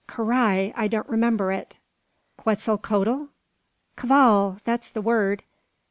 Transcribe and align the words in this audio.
Carrai! 0.07 0.73
I 0.75 0.87
don't 0.87 1.07
remember 1.07 1.51
it." 1.51 1.77
"Quetzalcoatl?" 2.39 3.27
"Caval! 3.95 4.59
that's 4.63 4.89
the 4.89 4.99
word. 4.99 5.43